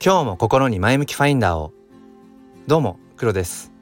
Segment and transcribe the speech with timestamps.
[0.00, 1.72] 今日も心に前向きファインダーを。
[2.68, 3.72] どうも黒です。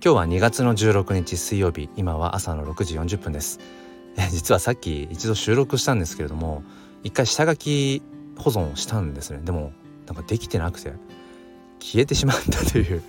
[0.00, 1.90] 今日は2月の16日水曜日。
[1.96, 3.58] 今は朝の6時40分です。
[4.30, 6.62] 実はさっき一度収録したんですけれども
[7.02, 8.02] 一回下書き
[8.38, 9.40] 保存をしたんですね。
[9.42, 9.72] でも
[10.06, 10.92] なんかできてなくて
[11.80, 13.02] 消えてしまったという。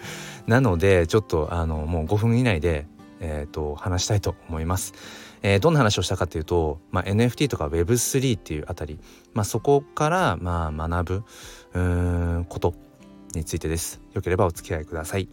[0.47, 2.87] なのでちょっとあのもう5分以内で
[3.21, 4.93] えーと、話したいと思います。
[5.43, 8.99] えー、どんな話をしたかというと、まあ、NFT とか Web3 っていうあたり、
[9.33, 11.23] まあ、そこからまあ学ぶ
[11.73, 12.73] うんこと
[13.33, 14.01] についてです。
[14.13, 15.29] よければお付き合いください。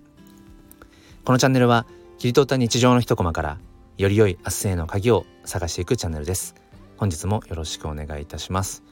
[1.25, 1.87] このチャンネルは
[2.19, 3.59] 切り取った日常の一コマから
[3.97, 6.55] より良い明日への鍵を探していくチャンネルです。
[6.97, 8.83] 本日もよろしくお願いいたします。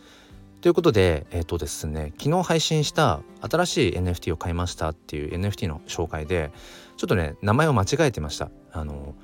[0.67, 6.51] ということで、えっ、ー、とですね、昨日配信した新しい NFT を買いましたっていう NFT の紹介で、
[6.97, 8.51] ちょっとね、名前を間違えてました。
[8.73, 9.15] あの、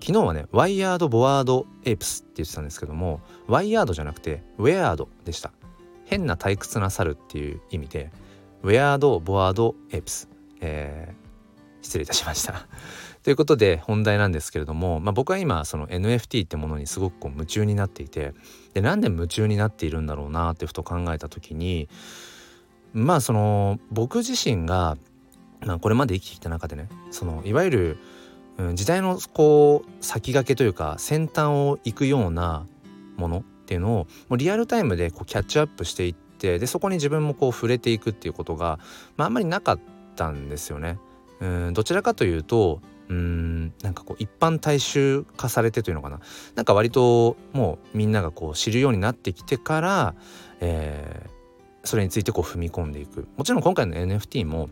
[0.00, 5.52] 昨日はね、ワイヤード・ボワード・エイプスって言ってたんですけども、ワイヤードじゃなくて、ウェアードでした。
[6.04, 8.10] 変な退屈な猿っていう意味で、
[8.64, 10.28] ウェアード・ボワード・エイプス。
[10.60, 12.66] えー、失礼いたしました。
[13.28, 18.32] ということで本題なんですけれども、まあ、僕は今その NFT ってものにすごくこう夢中になっていて
[18.72, 21.90] でなんで夢中になっているんだろうなってふと考えた時に
[22.94, 24.96] まあその僕自身が、
[25.60, 27.98] まあ、これまで生きてきた中でねそのいわゆる、
[28.56, 32.66] うん、時代のこう先駆けというか先端を行くような
[33.18, 38.78] ものっていうのをもうリアルタイムでこうキャッチアップしていってでそこに自分もこう触れていくっていうことが、
[39.18, 39.78] まあ、あんまりなかっ
[40.16, 40.98] たんですよね。
[41.40, 43.72] うんどちらかというとうん。
[43.82, 46.20] なんかこう一般大衆化されてというのかな。
[46.54, 50.14] なんか割ともうみんながこう知るようになってきてから、
[50.60, 53.28] えー、それについてこう踏み込んでいく。
[53.36, 54.70] もちろん今回の NFT も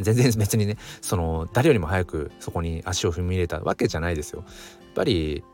[0.00, 4.44] 全然別にねその誰よりも早くそこに足を踏み入れたわけじゃないですよ。
[4.46, 5.44] やっぱり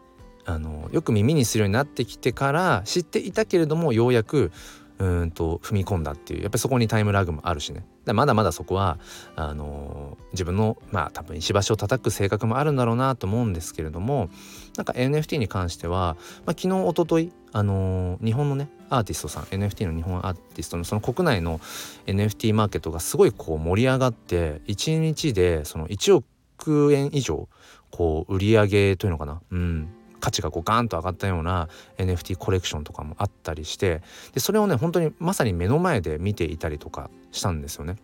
[0.46, 4.52] あのよく耳にするようになってきてから知っていたけれどもようやく
[5.00, 7.84] うんと踏み込んだっていうやっぱりそこにタイムラグもあるしね。
[8.12, 8.98] まだまだそこは
[9.34, 14.28] あのー、自分のまあ多分石橋を叩く性格もあるんだろうなと思うんですけれども
[14.76, 21.60] なんか NFT に関しては、まあ、昨日おとといあのー、日本のねアーティストさん NFT の日本アーティストのその国内の
[22.06, 27.48] NFT マーケットがすごいこう盛り上がって1日でその1億円以上
[27.90, 29.40] こう売り上げというのかな。
[29.50, 29.88] うん。
[30.20, 37.96] 価値がこうガーンと上がったような NFT コレクションとかもあったりしてでそれをね本当にまさに目の前で見ていたりとかしたんですよね。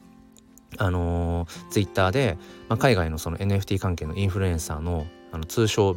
[0.79, 2.37] あのー、ツイッターで、
[2.69, 5.97] まあ、海外のその NFT 関係のインフルエンサーのあの通称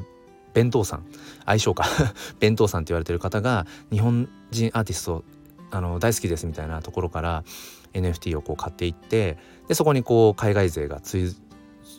[0.54, 1.06] 弁当さん
[1.46, 1.86] 相性か
[2.40, 5.24] 弁当さんって言われてる方が日本人アーティスト
[5.72, 7.44] あの大好きですみたいなところから
[7.94, 9.38] NFT をこう買っていって
[9.68, 11.34] でそこにこう海外勢が追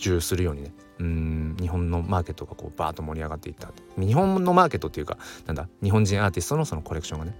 [0.00, 0.72] 従するようにね。
[0.98, 3.70] うん日本のマーケットがこうバーッと盛り上がっていった。
[3.96, 5.16] 日本のマーケットっていうか
[5.46, 7.34] なんだ日本人アーティストのそのコレクションがね、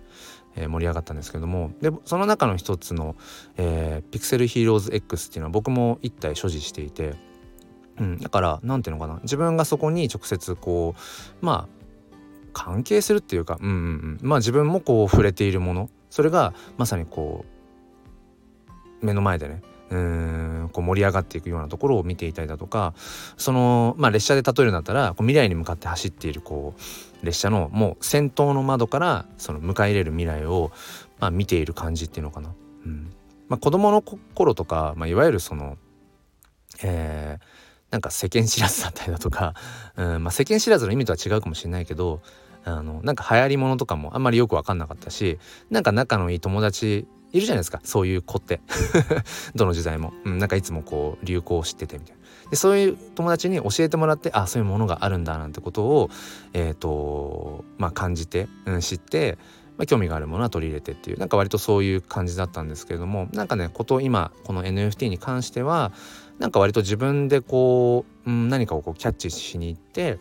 [0.56, 1.72] えー、盛り上がったんですけども。
[1.82, 3.16] でその中の一つの、
[3.59, 7.16] えー、ピクセルヒーローズ X っていうのは僕も一体所持していて、
[7.98, 9.21] うん、だから何ていうのかな。
[9.22, 10.94] 自分がそこに直接こ
[11.42, 11.81] うまあ
[12.53, 15.91] 関係するっていうか、うんうんうん、まあ自分もこう触れているもの。
[16.09, 17.44] それがまさにこ
[19.03, 22.95] う目の前でねうんこう盛り上がっていくようなところを見ていたりだとか
[23.37, 26.75] その、まあ、列車で例えるんだったらこう未来に向かって走っているこ
[27.23, 30.71] う列車のもう先頭の窓からその迎え入れる未来を、
[31.19, 32.55] まあ、見ている感じっていうのかな。
[32.87, 33.12] うん
[33.49, 35.77] まあ、子供の頃とか、まあ、いわゆるその、
[36.84, 37.45] えー、
[37.91, 39.55] なんか世間知らずだったりだとか、
[39.97, 42.22] うんまあ、世間知らずの意味とは違うかもしれないけど
[42.65, 47.81] あのなんか流行りものとかもあんまりよく分かんなかったしなんか仲のいい友達いるじゃないですか。
[47.85, 48.61] そういう子って。
[49.55, 52.21] どの時代も、うん、なんかいつもこう流行を知っててみたいな。
[52.51, 56.11] でそういう友達に教えてもらってあそういうものがあるんだなんてことを
[56.53, 59.39] えっ、ー、とまあ感じて、うん、知って
[59.81, 65.91] まあ、興味があるものは取り入れてっていうなんか割とそういう感じだったんですけれどもなんかねこと今この NFT に関しては
[66.39, 70.19] なんか割と自分でこう、うん、何かをこうキャッチしに行って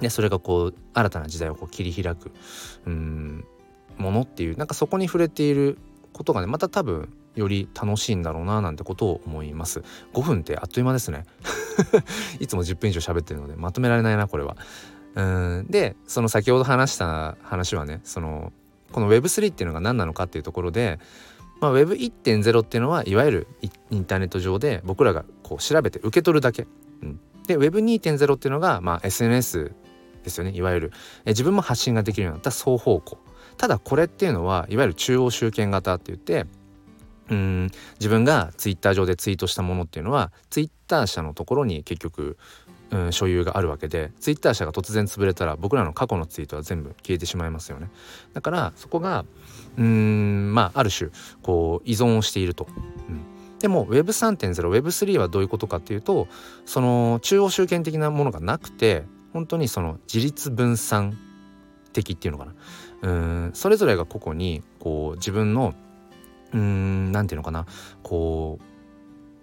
[0.00, 2.32] でそれがこう新たな時代をこう切り開く、
[2.86, 3.44] うん、
[3.96, 5.78] ものっていうなんかそこに触れている
[6.14, 9.82] ことがねまた多分より楽しいんだろうななんてことを思います。
[10.14, 11.24] 5分ってあっという間ですね。
[12.40, 14.56] いつも10分以上喋ってるのでまとめられないなこれは。
[15.16, 18.52] うんでその先ほど話した話はねその
[18.92, 20.98] この Web3 っていうのが何なのかっていうところで、
[21.60, 23.46] まあ、Web1.0 っていうのはいわゆる
[23.90, 26.66] インターネット上で僕らがこう調べて受け取るだけ、
[27.02, 29.72] うん、で Web2.0 っていうのが、まあ、SNS
[30.24, 30.92] ですよねいわゆる。
[31.24, 33.18] え自分も発信ができるようになった双方向。
[33.56, 36.46] ただこれっていうのはいわゆる中央集権型って言って
[37.30, 42.36] うん自分がツイッター上でツイートしたものっていうのはツイッター社のところに結局
[42.90, 47.90] うん、所有があるわけでツイッター社が突然潰れたら僕らの過去のツイートは全部消えてしまいますよね。
[48.34, 49.24] だからそこが
[49.76, 51.10] うんまあある種
[51.42, 52.68] こう依存をしていると、
[53.08, 56.28] うん、でも Web3.0 Web3 はどういうことかっていうと
[56.66, 59.04] その中央集権的なものがなくて
[59.34, 61.18] 本当にその自立分散
[61.92, 62.54] 的っていうのかな。
[63.02, 63.08] う
[63.48, 65.74] んそれぞれが個々にこう自分の
[66.52, 67.66] うん何て言うのかな。
[68.02, 68.58] こ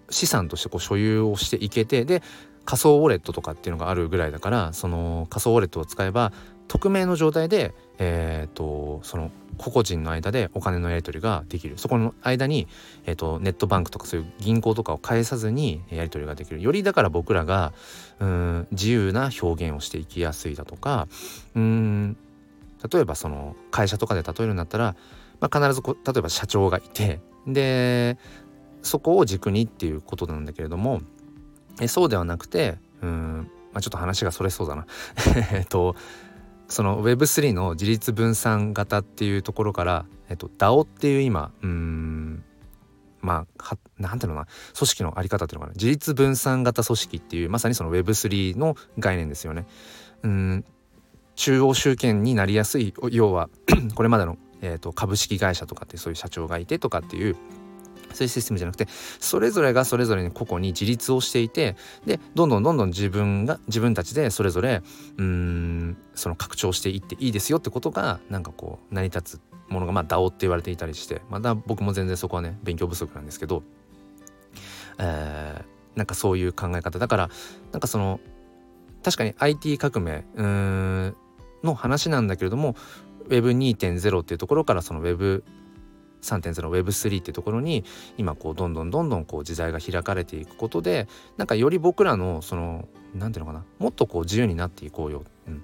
[0.08, 2.22] う資産としてこう所有をしていけてで
[2.64, 6.32] 仮想ウォレットとかっていうのがあるぐらいだからその仮想ウォレットを使えば
[6.72, 11.76] 匿名の状態で、えーとその個々人の間でお金のやり取りができる。
[11.76, 12.66] そこの間に、
[13.04, 16.62] えーと、ネットバンクとかそういう銀行とかを介さずにやり取りができる。
[16.62, 17.74] よりだから僕らが
[18.18, 21.08] うん自由な表現をしていきやすいだとか
[21.54, 22.16] うん
[22.90, 24.96] 例えばその会社とかで例えるんだったら、
[25.40, 28.16] まあ、必ずこ例えば社長がいてで
[28.82, 31.02] そこを軸にっていうことなんだけれども
[31.80, 34.86] えそうではなくてうん、まあ、ちょっと話がそれそうだな。
[35.52, 35.94] えっと
[36.72, 42.42] その Web3 の自立分散型っていうところから、えっと、DAO っていう今うん
[43.20, 49.66] まあ何ていうのかな組織の在り方っていうのかな自立分散型組織っていうまさにその Web3 の概念ですよね。
[50.22, 50.64] うん
[51.34, 53.48] 中央集権になりやすい要は
[53.94, 57.36] これまでの、えーと株式会社とかってそういう社長がいてとかっていう
[58.12, 58.86] そういうシステムじゃなくて
[59.20, 61.76] それぞれがそれぞれに個々に自立をしていて
[62.06, 64.82] でどんどんどんどん自分が自分たちでそれぞれ
[65.18, 73.62] うんその拡張していっていいですよってことがなんかこう成り立つものがまあ DAO って言われていたりしてまだ僕も全然そこはね勉強不足なんですけど、
[74.98, 76.98] えー、なんかそういう考え方。
[76.98, 77.30] だから
[77.72, 78.20] なんかその
[79.02, 81.16] 確かに IT 革命うん
[81.64, 82.76] の話なんだけれども
[83.28, 85.44] Web2.0 っていうところからその Web
[86.22, 87.84] 3.0 Web3 ってところに
[88.16, 95.62] 今こうどんどんどんどんこう時代が開かれていくことでなんかより僕らのその何ていうのかなもっとこう自由になっていこうよ、うん、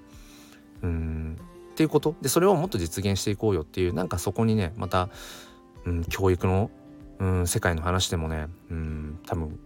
[0.83, 1.37] うん。
[1.71, 2.15] っていうこと。
[2.21, 5.09] でそれをもっと実現していこうよっていうなんかそこにねまた、
[5.85, 6.69] うん、教育の、
[7.19, 9.57] うん、世界の話でもね、うん、多分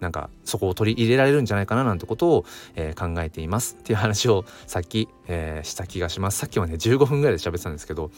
[0.00, 2.44] なんかそこを取り入れられるんじゃないかななんてことを、
[2.76, 6.38] えー、考えていますっていう話をさっき、えー、した気がします。
[6.38, 8.10] さっきはね15分ぐらいで喋ってたんですけど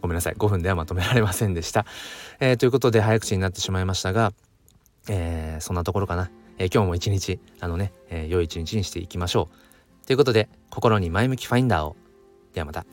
[0.00, 0.34] ごめんなさい。
[0.34, 1.86] 5分ではまとめられませんでした、
[2.40, 4.32] えー、ということで早口になってしまいましたが、
[5.08, 9.48] えそんなところかな、え今日も一日あのね、え良い一日にしていきましょ
[10.02, 10.06] う。
[10.06, 11.96] ということで心に前向きファインダーを。
[12.54, 12.84] ではまた。